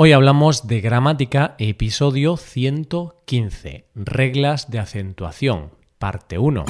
Hoy 0.00 0.12
hablamos 0.12 0.68
de 0.68 0.80
gramática, 0.80 1.56
episodio 1.58 2.36
115, 2.36 3.88
reglas 3.96 4.70
de 4.70 4.78
acentuación, 4.78 5.72
parte 5.98 6.38
1. 6.38 6.66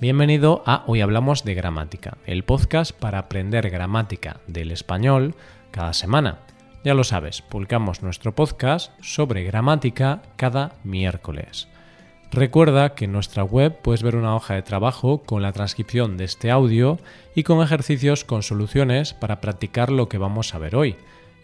Bienvenido 0.00 0.62
a 0.64 0.84
Hoy 0.86 1.02
Hablamos 1.02 1.44
de 1.44 1.52
Gramática, 1.52 2.16
el 2.24 2.44
podcast 2.44 2.92
para 2.92 3.18
aprender 3.18 3.68
gramática 3.68 4.40
del 4.46 4.70
español 4.70 5.34
cada 5.72 5.92
semana. 5.92 6.38
Ya 6.84 6.94
lo 6.94 7.04
sabes, 7.04 7.42
publicamos 7.42 8.02
nuestro 8.02 8.34
podcast 8.34 8.98
sobre 9.02 9.44
gramática 9.44 10.22
cada 10.36 10.72
miércoles. 10.84 11.68
Recuerda 12.32 12.94
que 12.94 13.06
en 13.06 13.12
nuestra 13.12 13.42
web 13.42 13.76
puedes 13.82 14.04
ver 14.04 14.14
una 14.14 14.36
hoja 14.36 14.54
de 14.54 14.62
trabajo 14.62 15.22
con 15.24 15.42
la 15.42 15.50
transcripción 15.50 16.16
de 16.16 16.24
este 16.24 16.52
audio 16.52 17.00
y 17.34 17.42
con 17.42 17.60
ejercicios 17.60 18.24
con 18.24 18.44
soluciones 18.44 19.14
para 19.14 19.40
practicar 19.40 19.90
lo 19.90 20.08
que 20.08 20.16
vamos 20.16 20.54
a 20.54 20.58
ver 20.58 20.76
hoy. 20.76 20.94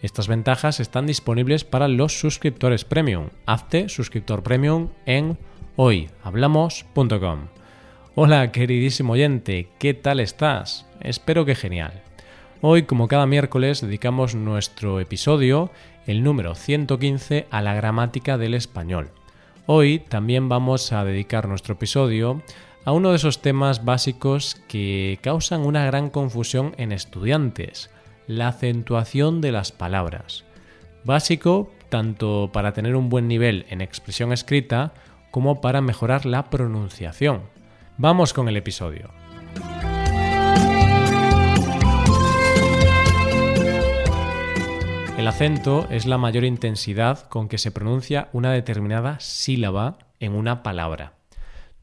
Estas 0.01 0.29
ventajas 0.29 0.79
están 0.79 1.05
disponibles 1.05 1.65
para 1.65 1.89
los 1.89 2.17
suscriptores 2.17 2.85
premium. 2.85 3.29
Hazte 3.45 3.89
suscriptor 3.89 4.43
premium 4.43 4.87
en 5.05 5.37
hoyhablamos.com. 5.75 7.47
Hola 8.15 8.51
queridísimo 8.53 9.13
oyente, 9.13 9.67
¿qué 9.79 9.93
tal 9.93 10.21
estás? 10.21 10.85
Espero 11.01 11.43
que 11.43 11.55
genial. 11.55 12.01
Hoy, 12.61 12.83
como 12.83 13.09
cada 13.09 13.27
miércoles, 13.27 13.81
dedicamos 13.81 14.35
nuestro 14.35 15.01
episodio, 15.01 15.69
el 16.05 16.23
número 16.23 16.55
115, 16.55 17.45
a 17.51 17.61
la 17.61 17.75
gramática 17.75 18.37
del 18.37 18.53
español. 18.53 19.11
Hoy 19.69 19.99
también 19.99 20.47
vamos 20.47 20.93
a 20.93 21.03
dedicar 21.03 21.49
nuestro 21.49 21.73
episodio 21.73 22.41
a 22.85 22.93
uno 22.93 23.09
de 23.09 23.17
esos 23.17 23.41
temas 23.41 23.83
básicos 23.83 24.55
que 24.69 25.19
causan 25.21 25.59
una 25.59 25.85
gran 25.85 26.09
confusión 26.09 26.73
en 26.77 26.93
estudiantes, 26.93 27.89
la 28.27 28.47
acentuación 28.47 29.41
de 29.41 29.51
las 29.51 29.73
palabras. 29.73 30.45
Básico 31.03 31.69
tanto 31.89 32.49
para 32.53 32.71
tener 32.71 32.95
un 32.95 33.09
buen 33.09 33.27
nivel 33.27 33.65
en 33.69 33.81
expresión 33.81 34.31
escrita 34.31 34.93
como 35.31 35.59
para 35.59 35.81
mejorar 35.81 36.25
la 36.25 36.49
pronunciación. 36.49 37.41
Vamos 37.97 38.31
con 38.31 38.47
el 38.47 38.55
episodio. 38.55 39.09
El 45.27 45.33
acento 45.33 45.89
es 45.89 46.05
la 46.05 46.17
mayor 46.17 46.45
intensidad 46.45 47.27
con 47.27 47.49
que 47.49 47.57
se 47.57 47.69
pronuncia 47.69 48.29
una 48.31 48.53
determinada 48.53 49.19
sílaba 49.19 49.97
en 50.21 50.31
una 50.31 50.63
palabra. 50.63 51.17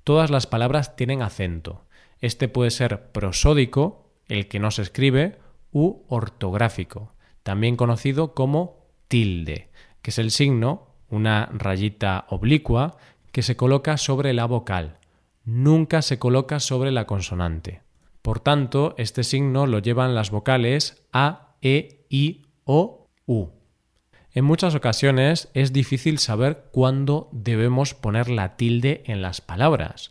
Todas 0.02 0.30
las 0.30 0.46
palabras 0.46 0.96
tienen 0.96 1.20
acento. 1.20 1.84
Este 2.22 2.48
puede 2.48 2.70
ser 2.70 3.12
prosódico, 3.12 4.08
el 4.28 4.48
que 4.48 4.60
no 4.60 4.70
se 4.70 4.80
escribe, 4.80 5.40
u 5.72 6.04
ortográfico, 6.08 7.12
también 7.42 7.76
conocido 7.76 8.32
como 8.32 8.86
tilde, 9.08 9.68
que 10.00 10.10
es 10.10 10.18
el 10.18 10.30
signo, 10.30 10.86
una 11.10 11.50
rayita 11.52 12.24
oblicua, 12.30 12.96
que 13.30 13.42
se 13.42 13.58
coloca 13.58 13.98
sobre 13.98 14.32
la 14.32 14.46
vocal. 14.46 14.96
Nunca 15.44 16.00
se 16.00 16.18
coloca 16.18 16.60
sobre 16.60 16.92
la 16.92 17.06
consonante. 17.06 17.82
Por 18.22 18.40
tanto, 18.40 18.94
este 18.96 19.22
signo 19.22 19.66
lo 19.66 19.80
llevan 19.80 20.14
las 20.14 20.30
vocales 20.30 21.06
A, 21.12 21.56
E, 21.60 22.06
I, 22.08 22.46
O 22.64 23.03
En 23.26 24.44
muchas 24.44 24.74
ocasiones 24.74 25.48
es 25.54 25.72
difícil 25.72 26.18
saber 26.18 26.64
cuándo 26.72 27.28
debemos 27.32 27.94
poner 27.94 28.28
la 28.28 28.56
tilde 28.56 29.02
en 29.06 29.22
las 29.22 29.40
palabras, 29.40 30.10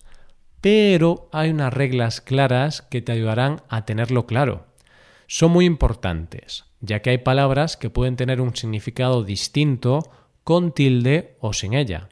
pero 0.61 1.27
hay 1.31 1.49
unas 1.49 1.73
reglas 1.73 2.21
claras 2.21 2.81
que 2.81 3.01
te 3.01 3.11
ayudarán 3.11 3.61
a 3.67 3.85
tenerlo 3.85 4.25
claro. 4.25 4.65
Son 5.27 5.51
muy 5.51 5.65
importantes, 5.65 6.65
ya 6.79 7.01
que 7.01 7.09
hay 7.09 7.17
palabras 7.17 7.75
que 7.75 7.89
pueden 7.89 8.15
tener 8.15 8.39
un 8.39 8.55
significado 8.55 9.23
distinto 9.23 10.09
con 10.43 10.71
tilde 10.71 11.35
o 11.39 11.53
sin 11.53 11.73
ella. 11.73 12.09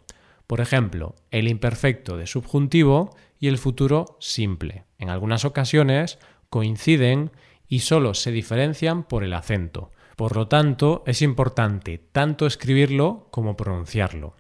Por 0.48 0.60
ejemplo, 0.60 1.16
el 1.30 1.48
imperfecto 1.48 2.18
de 2.18 2.28
subjuntivo 2.28 3.16
y 3.40 3.48
el 3.48 3.58
futuro 3.58 4.18
simple. 4.20 4.84
En 5.00 5.10
algunas 5.10 5.46
ocasiones 5.46 6.20
coinciden 6.50 7.32
y 7.68 7.80
solo 7.80 8.14
se 8.14 8.32
diferencian 8.32 9.04
por 9.04 9.24
el 9.24 9.34
acento. 9.34 9.92
Por 10.22 10.36
lo 10.36 10.48
tanto, 10.48 11.02
es 11.08 11.24
importante 11.24 11.98
tanto 11.98 12.46
escribirlo 12.46 13.28
como 13.32 13.58
pronunciarlo. 13.58 14.36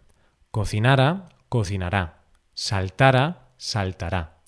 Cocinara, 0.52 1.30
cocinará. 1.50 2.22
Saltara, 2.53 3.47
saltará. 3.58 4.44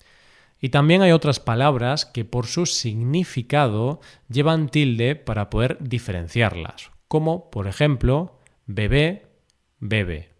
Y 0.60 0.68
también 0.68 1.02
hay 1.02 1.10
otras 1.10 1.40
palabras 1.40 2.06
que 2.06 2.24
por 2.24 2.46
su 2.46 2.66
significado 2.66 4.00
llevan 4.28 4.68
tilde 4.68 5.16
para 5.16 5.50
poder 5.50 5.76
diferenciarlas, 5.80 6.92
como 7.08 7.50
por 7.50 7.66
ejemplo 7.66 8.38
bebé, 8.66 9.26
bebe, 9.80 10.30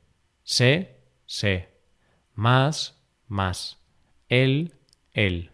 sé, 0.44 1.00
sé, 1.26 1.70
más, 2.34 3.02
más, 3.26 3.80
él, 4.28 4.74
él. 5.10 5.50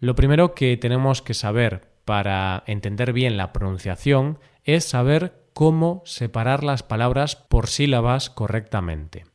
Lo 0.00 0.14
primero 0.14 0.54
que 0.54 0.76
tenemos 0.76 1.22
que 1.22 1.32
saber 1.32 1.87
para 2.08 2.64
entender 2.66 3.12
bien 3.12 3.36
la 3.36 3.52
pronunciación 3.52 4.38
es 4.64 4.86
saber 4.86 5.44
cómo 5.52 6.00
separar 6.06 6.64
las 6.64 6.82
palabras 6.82 7.36
por 7.36 7.66
sílabas 7.66 8.30
correctamente. 8.30 9.26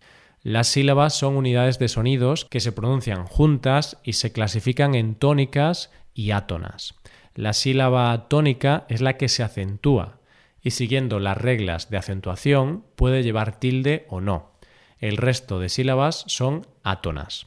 Las 0.42 0.70
sílabas 0.70 1.14
son 1.14 1.38
unidades 1.38 1.78
de 1.78 1.88
sonidos 1.88 2.46
que 2.46 2.60
se 2.60 2.72
pronuncian 2.72 3.28
juntas 3.28 4.00
y 4.04 4.14
se 4.14 4.32
clasifican 4.32 4.96
en 4.96 5.14
tónicas 5.14 5.92
y 6.16 6.32
átonas. 6.32 6.96
La 7.36 7.54
sílaba 7.54 8.28
tónica 8.28 8.88
es 8.90 9.02
la 9.02 9.18
que 9.18 9.30
se 9.30 9.44
acentúa 9.44 10.18
y 10.60 10.72
siguiendo 10.72 11.20
las 11.20 11.38
reglas 11.38 11.92
de 11.92 11.98
acentuación 11.98 12.86
puede 12.96 13.22
llevar 13.22 13.60
tilde 13.60 14.08
o 14.10 14.20
no. 14.20 14.54
El 14.98 15.18
resto 15.18 15.60
de 15.60 15.70
sílabas 15.70 16.24
son 16.26 16.66
átonas. 16.82 17.46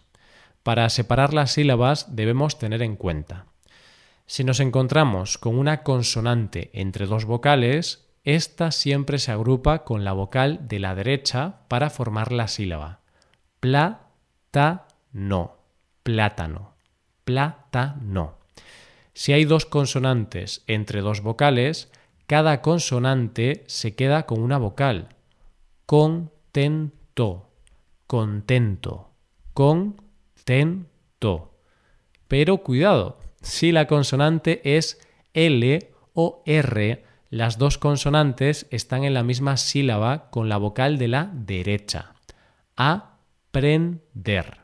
Para 0.62 0.88
separar 0.88 1.34
las 1.34 1.50
sílabas 1.50 2.14
debemos 2.14 2.60
tener 2.60 2.80
en 2.80 2.94
cuenta 2.94 3.46
si 4.26 4.42
nos 4.42 4.60
encontramos 4.60 5.38
con 5.38 5.56
una 5.56 5.82
consonante 5.82 6.70
entre 6.72 7.06
dos 7.06 7.24
vocales, 7.24 8.08
esta 8.24 8.72
siempre 8.72 9.20
se 9.20 9.30
agrupa 9.30 9.84
con 9.84 10.04
la 10.04 10.12
vocal 10.12 10.66
de 10.66 10.80
la 10.80 10.96
derecha 10.96 11.60
para 11.68 11.90
formar 11.90 12.32
la 12.32 12.48
sílaba. 12.48 13.00
Pla, 13.60 14.08
ta, 14.50 14.88
no. 15.12 15.56
Plátano. 16.02 16.74
Plátano. 17.24 18.38
Si 19.14 19.32
hay 19.32 19.44
dos 19.44 19.64
consonantes 19.64 20.64
entre 20.66 21.00
dos 21.00 21.20
vocales, 21.20 21.90
cada 22.26 22.60
consonante 22.62 23.64
se 23.66 23.94
queda 23.94 24.26
con 24.26 24.42
una 24.42 24.58
vocal. 24.58 25.08
Contento. 25.86 27.48
Contento. 28.06 29.10
Contento. 29.54 31.54
Pero 32.28 32.58
cuidado, 32.58 33.18
si 33.42 33.72
la 33.72 33.86
consonante 33.86 34.76
es 34.76 35.00
L 35.34 35.90
o 36.14 36.42
R, 36.46 37.04
las 37.30 37.58
dos 37.58 37.78
consonantes 37.78 38.66
están 38.70 39.04
en 39.04 39.14
la 39.14 39.22
misma 39.22 39.56
sílaba 39.56 40.30
con 40.30 40.48
la 40.48 40.56
vocal 40.56 40.98
de 40.98 41.08
la 41.08 41.30
derecha. 41.32 42.14
Aprender. 42.76 44.58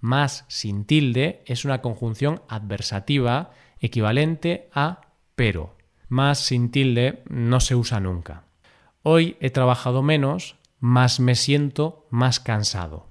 Más 0.00 0.46
sin 0.48 0.86
tilde 0.86 1.42
es 1.46 1.64
una 1.64 1.82
conjunción 1.82 2.42
adversativa 2.48 3.50
equivalente 3.78 4.70
a 4.72 5.02
pero. 5.34 5.76
Más 6.08 6.38
sin 6.38 6.70
tilde 6.70 7.22
no 7.28 7.60
se 7.60 7.74
usa 7.74 8.00
nunca. 8.00 8.44
Hoy 9.02 9.36
he 9.40 9.50
trabajado 9.50 10.02
menos, 10.02 10.56
más 10.80 11.20
me 11.20 11.34
siento 11.34 12.06
más 12.10 12.40
cansado. 12.40 13.06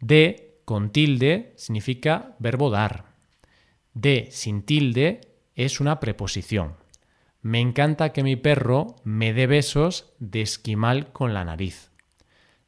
De 0.00 0.60
con 0.64 0.90
tilde 0.90 1.52
significa 1.56 2.36
verbo 2.38 2.70
dar. 2.70 3.04
De 3.92 4.28
sin 4.30 4.62
tilde 4.62 5.20
es 5.54 5.80
una 5.80 6.00
preposición. 6.00 6.81
Me 7.42 7.58
encanta 7.58 8.12
que 8.12 8.22
mi 8.22 8.36
perro 8.36 8.94
me 9.02 9.32
dé 9.32 9.48
besos 9.48 10.12
de 10.20 10.42
esquimal 10.42 11.12
con 11.12 11.34
la 11.34 11.44
nariz. 11.44 11.90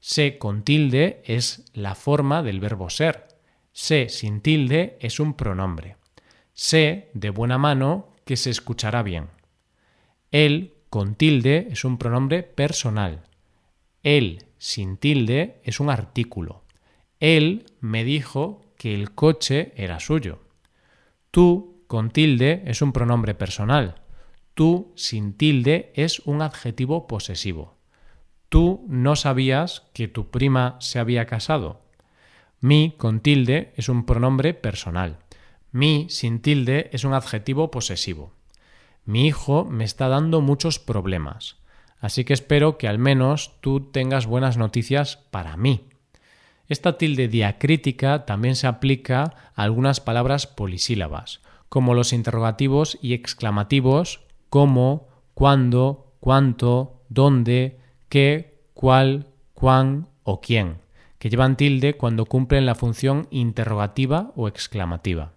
Se 0.01 0.37
con 0.37 0.65
tilde 0.65 1.23
es 1.25 1.65
la 1.73 1.95
forma 1.95 2.43
del 2.43 2.59
verbo 2.59 2.91
ser. 2.91 3.29
Se 3.73 4.09
sin 4.09 4.41
tilde 4.41 4.99
es 5.01 5.21
un 5.21 5.35
pronombre. 5.35 5.97
Sé 6.53 7.09
de 7.15 7.31
buena 7.31 7.57
mano 7.57 8.09
que 8.25 8.37
se 8.37 8.51
escuchará 8.51 9.05
bien. 9.05 9.29
Él 10.33 10.75
con 10.91 11.15
tilde 11.15 11.69
es 11.71 11.85
un 11.85 11.97
pronombre 11.97 12.43
personal. 12.43 13.23
Él 14.03 14.45
sin 14.59 14.97
tilde 14.97 15.61
es 15.63 15.79
un 15.79 15.89
artículo. 15.89 16.65
Él 17.21 17.67
me 17.81 18.03
dijo 18.03 18.65
que 18.77 18.95
el 18.95 19.13
coche 19.13 19.73
era 19.77 20.01
suyo. 20.01 20.41
Tú 21.31 21.85
con 21.87 22.11
tilde 22.11 22.65
es 22.67 22.83
un 22.83 22.93
pronombre 22.93 23.35
personal. 23.35 24.04
Tú 24.55 24.93
sin 24.95 25.35
tilde 25.35 25.93
es 25.97 26.21
un 26.21 26.41
adjetivo 26.41 27.09
posesivo. 27.09 27.75
Tú 28.49 28.85
no 28.89 29.17
sabías 29.17 29.83
que 29.93 30.07
tu 30.07 30.31
prima 30.31 30.77
se 30.79 31.01
había 31.01 31.27
casado. 31.27 31.83
Mi 32.61 32.95
con 32.97 33.19
tilde 33.19 33.73
es 33.77 33.89
un 33.89 34.07
pronombre 34.07 34.55
personal. 34.55 35.19
Mi 35.73 36.07
sin 36.09 36.41
tilde 36.41 36.89
es 36.93 37.03
un 37.03 37.15
adjetivo 37.15 37.73
posesivo. 37.73 38.33
Mi 39.05 39.27
hijo 39.27 39.65
me 39.65 39.83
está 39.83 40.07
dando 40.07 40.41
muchos 40.41 40.79
problemas, 40.79 41.57
así 41.99 42.25
que 42.25 42.33
espero 42.33 42.79
que 42.79 42.87
al 42.87 42.99
menos 42.99 43.61
tú 43.61 43.91
tengas 43.91 44.25
buenas 44.27 44.57
noticias 44.57 45.17
para 45.33 45.57
mí. 45.57 45.89
Esta 46.69 46.97
tilde 46.97 47.27
diacrítica 47.27 48.25
también 48.25 48.55
se 48.55 48.69
aplica 48.69 49.35
a 49.55 49.63
algunas 49.63 49.99
palabras 50.01 50.47
polisílabas, 50.47 51.41
como 51.69 51.93
los 51.93 52.13
interrogativos 52.13 52.99
y 53.03 53.13
exclamativos 53.13 54.21
cómo, 54.55 55.09
cuándo, 55.35 56.13
cuánto, 56.21 57.03
dónde, 57.09 57.81
qué, 58.09 58.63
cuál, 58.73 59.27
cuán 59.53 60.07
o 60.23 60.41
quién, 60.41 60.79
que 61.19 61.29
llevan 61.29 61.57
tilde 61.57 61.95
cuando 61.97 62.25
cumplen 62.25 62.65
la 62.65 62.77
función 62.77 63.27
interrogativa 63.33 64.31
o 64.37 64.47
exclamativa. 64.47 65.33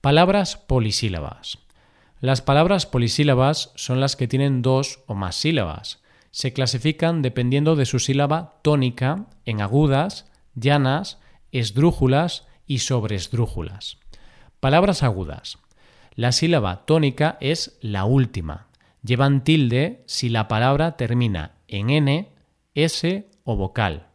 Palabras 0.00 0.56
polisílabas. 0.56 1.58
Las 2.22 2.40
palabras 2.40 2.86
polisílabas 2.86 3.72
son 3.74 4.00
las 4.00 4.16
que 4.16 4.26
tienen 4.26 4.62
dos 4.62 5.00
o 5.06 5.14
más 5.14 5.36
sílabas. 5.36 6.02
Se 6.30 6.54
clasifican 6.54 7.20
dependiendo 7.20 7.76
de 7.76 7.84
su 7.84 7.98
sílaba 7.98 8.54
tónica 8.62 9.26
en 9.44 9.60
agudas, 9.60 10.32
llanas, 10.54 11.18
esdrújulas 11.52 12.46
y 12.66 12.78
sobresdrújulas. 12.78 13.98
Palabras 14.60 15.02
agudas. 15.02 15.58
La 16.16 16.32
sílaba 16.32 16.86
tónica 16.86 17.36
es 17.42 17.76
la 17.82 18.06
última. 18.06 18.68
Llevan 19.02 19.44
tilde 19.44 20.02
si 20.06 20.30
la 20.30 20.48
palabra 20.48 20.96
termina 20.96 21.56
en 21.68 21.90
n, 21.90 22.32
s 22.74 23.28
o 23.44 23.54
vocal. 23.54 24.06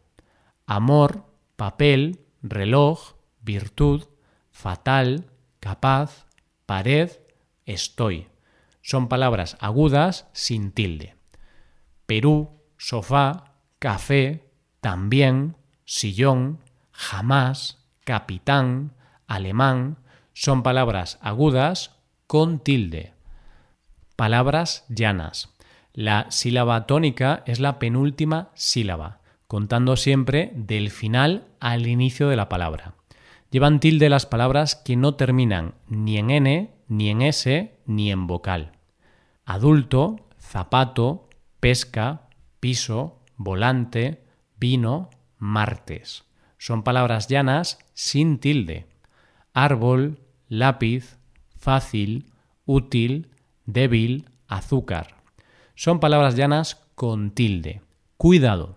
Amor, 0.66 1.24
papel, 1.54 2.18
reloj, 2.42 3.14
virtud, 3.40 4.02
fatal, 4.50 5.30
capaz, 5.60 6.26
pared, 6.66 7.10
estoy. 7.66 8.26
Son 8.80 9.06
palabras 9.08 9.56
agudas 9.60 10.26
sin 10.32 10.72
tilde. 10.72 11.14
Perú, 12.06 12.50
sofá, 12.78 13.54
café, 13.78 14.50
también, 14.80 15.56
sillón, 15.84 16.58
jamás, 16.90 17.86
capitán, 18.04 18.92
alemán, 19.28 19.98
son 20.32 20.62
palabras 20.62 21.18
agudas 21.20 21.96
con 22.26 22.58
tilde. 22.58 23.12
Palabras 24.16 24.84
llanas. 24.88 25.54
La 25.92 26.30
sílaba 26.30 26.86
tónica 26.86 27.42
es 27.46 27.60
la 27.60 27.78
penúltima 27.78 28.50
sílaba, 28.54 29.20
contando 29.46 29.96
siempre 29.96 30.52
del 30.54 30.90
final 30.90 31.48
al 31.60 31.86
inicio 31.86 32.28
de 32.28 32.36
la 32.36 32.48
palabra. 32.48 32.94
Llevan 33.50 33.80
tilde 33.80 34.08
las 34.08 34.24
palabras 34.24 34.76
que 34.76 34.96
no 34.96 35.16
terminan 35.16 35.74
ni 35.86 36.16
en 36.16 36.30
n, 36.30 36.74
ni 36.88 37.10
en 37.10 37.20
s, 37.20 37.76
ni 37.84 38.10
en 38.10 38.26
vocal. 38.26 38.72
Adulto, 39.44 40.28
zapato, 40.38 41.28
pesca, 41.60 42.28
piso, 42.60 43.20
volante, 43.36 44.24
vino, 44.56 45.10
martes. 45.36 46.24
Son 46.56 46.82
palabras 46.82 47.28
llanas 47.28 47.78
sin 47.92 48.38
tilde. 48.38 48.86
Árbol, 49.52 50.21
lápiz, 50.52 51.16
fácil, 51.56 52.26
útil, 52.66 53.30
débil, 53.64 54.28
azúcar. 54.48 55.16
Son 55.74 55.98
palabras 55.98 56.36
llanas 56.36 56.74
con 56.94 57.30
tilde. 57.30 57.80
Cuidado. 58.18 58.76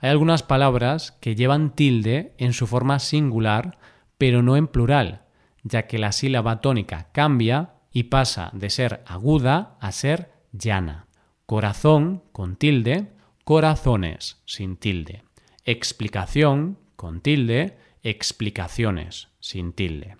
Hay 0.00 0.10
algunas 0.10 0.42
palabras 0.42 1.12
que 1.12 1.36
llevan 1.36 1.76
tilde 1.76 2.34
en 2.38 2.52
su 2.52 2.66
forma 2.66 2.98
singular, 2.98 3.78
pero 4.18 4.42
no 4.42 4.56
en 4.56 4.66
plural, 4.66 5.22
ya 5.62 5.86
que 5.86 5.96
la 5.96 6.10
sílaba 6.10 6.60
tónica 6.60 7.12
cambia 7.12 7.74
y 7.92 8.04
pasa 8.04 8.50
de 8.52 8.68
ser 8.68 9.04
aguda 9.06 9.76
a 9.80 9.92
ser 9.92 10.32
llana. 10.50 11.06
Corazón 11.46 12.24
con 12.32 12.56
tilde, 12.56 13.12
corazones 13.44 14.42
sin 14.44 14.76
tilde. 14.76 15.22
Explicación 15.64 16.78
con 16.96 17.20
tilde, 17.20 17.78
explicaciones 18.02 19.28
sin 19.38 19.72
tilde. 19.72 20.16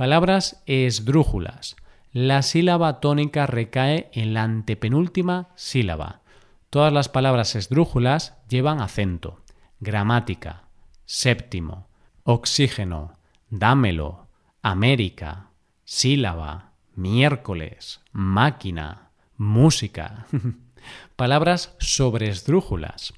Palabras 0.00 0.62
esdrújulas. 0.64 1.76
La 2.10 2.40
sílaba 2.40 3.00
tónica 3.00 3.46
recae 3.46 4.08
en 4.14 4.32
la 4.32 4.44
antepenúltima 4.44 5.50
sílaba. 5.56 6.22
Todas 6.70 6.90
las 6.90 7.10
palabras 7.10 7.54
esdrújulas 7.54 8.38
llevan 8.48 8.80
acento. 8.80 9.42
Gramática, 9.78 10.62
séptimo, 11.04 11.86
oxígeno, 12.22 13.18
dámelo, 13.50 14.28
América, 14.62 15.50
sílaba, 15.84 16.72
miércoles, 16.94 18.00
máquina, 18.10 19.10
música. 19.36 20.24
Palabras 21.16 21.76
sobresdrújulas. 21.78 23.12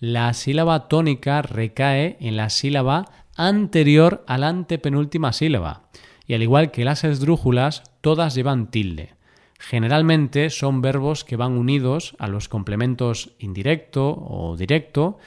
La 0.00 0.34
sílaba 0.34 0.88
tónica 0.88 1.42
recae 1.42 2.16
en 2.18 2.36
la 2.36 2.50
sílaba 2.50 3.04
anterior 3.36 4.24
a 4.26 4.36
la 4.36 4.48
antepenúltima 4.48 5.32
sílaba 5.32 5.84
y 6.26 6.34
al 6.34 6.42
igual 6.42 6.70
que 6.70 6.84
las 6.84 7.04
esdrújulas, 7.04 7.82
todas 8.00 8.34
llevan 8.34 8.70
tilde. 8.70 9.14
Generalmente 9.58 10.50
son 10.50 10.82
verbos 10.82 11.24
que 11.24 11.36
van 11.36 11.52
unidos 11.52 12.16
a 12.18 12.28
los 12.28 12.48
complementos 12.48 13.34
indirecto 13.38 14.14
o 14.28 14.56
directo 14.56 15.18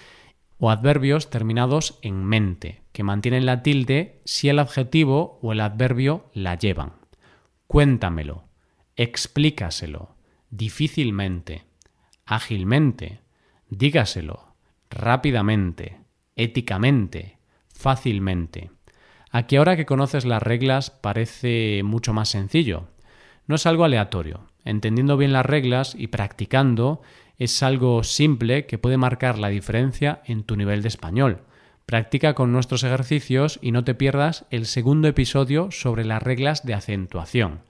o 0.60 0.70
adverbios 0.70 1.30
terminados 1.30 2.00
en 2.02 2.24
mente, 2.24 2.82
que 2.92 3.04
mantienen 3.04 3.46
la 3.46 3.62
tilde 3.62 4.22
si 4.26 4.50
el 4.50 4.60
adjetivo 4.60 5.40
o 5.42 5.52
el 5.52 5.62
adverbio 5.62 6.30
la 6.34 6.56
llevan. 6.56 6.94
Cuéntamelo, 7.68 8.46
explícaselo, 8.96 10.16
difícilmente, 10.50 11.66
ágilmente, 12.26 13.22
dígaselo, 13.70 14.56
rápidamente, 14.90 16.00
éticamente, 16.36 17.38
fácilmente. 17.70 18.72
Aquí 19.32 19.56
ahora 19.56 19.76
que 19.76 19.86
conoces 19.86 20.26
las 20.26 20.42
reglas 20.42 20.90
parece 20.90 21.82
mucho 21.84 22.14
más 22.14 22.30
sencillo. 22.30 22.88
No 23.46 23.56
es 23.56 23.66
algo 23.66 23.84
aleatorio. 23.84 24.48
Entendiendo 24.64 25.18
bien 25.18 25.34
las 25.34 25.46
reglas 25.46 25.96
y 25.98 26.08
practicando 26.08 27.02
es 27.38 27.62
algo 27.64 28.04
simple 28.04 28.66
que 28.66 28.78
puede 28.78 28.98
marcar 28.98 29.38
la 29.38 29.50
diferencia 29.50 30.22
en 30.26 30.44
tu 30.44 30.56
nivel 30.56 30.82
de 30.82 30.88
español. 30.88 31.42
Practica 31.86 32.34
con 32.34 32.52
nuestros 32.52 32.84
ejercicios 32.84 33.60
y 33.62 33.72
no 33.72 33.84
te 33.84 33.96
pierdas 33.96 34.46
el 34.50 34.66
segundo 34.66 35.08
episodio 35.08 35.72
sobre 35.72 36.04
las 36.04 36.22
reglas 36.22 36.66
de 36.66 36.74
acentuación, 36.74 37.62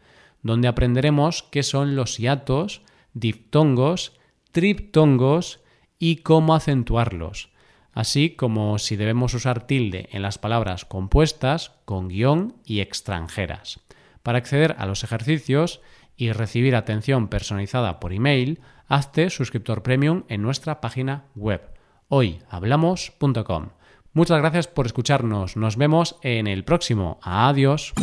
donde 0.41 0.67
aprenderemos 0.67 1.43
qué 1.43 1.61
son 1.61 1.95
los 1.95 2.17
hiatos, 2.17 2.81
diptongos, 3.13 4.13
triptongos 4.51 5.59
y 5.99 6.17
cómo 6.17 6.55
acentuarlos, 6.55 7.49
así 7.97 8.29
como 8.29 8.77
si 8.77 8.95
debemos 8.95 9.33
usar 9.33 9.65
tilde 9.65 10.07
en 10.11 10.21
las 10.21 10.37
palabras 10.37 10.85
compuestas, 10.85 11.71
con 11.83 12.09
guion 12.09 12.53
y 12.63 12.81
extranjeras. 12.81 13.79
Para 14.21 14.37
acceder 14.37 14.75
a 14.77 14.85
los 14.85 15.03
ejercicios 15.03 15.81
y 16.15 16.31
recibir 16.31 16.75
atención 16.75 17.27
personalizada 17.27 17.99
por 17.99 18.13
email, 18.13 18.59
hazte 18.87 19.31
suscriptor 19.31 19.81
premium 19.81 20.25
en 20.27 20.43
nuestra 20.43 20.79
página 20.79 21.25
web 21.33 21.73
hoyhablamos.com. 22.09 23.69
Muchas 24.13 24.37
gracias 24.37 24.67
por 24.67 24.85
escucharnos. 24.85 25.57
Nos 25.57 25.75
vemos 25.75 26.17
en 26.21 26.45
el 26.45 26.63
próximo. 26.65 27.17
Adiós. 27.23 27.95